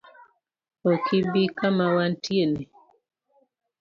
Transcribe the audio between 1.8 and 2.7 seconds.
wantieni?